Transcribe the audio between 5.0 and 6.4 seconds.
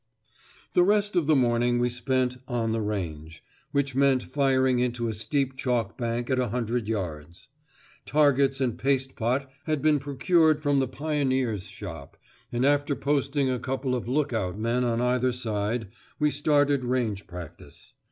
a steep chalk bank at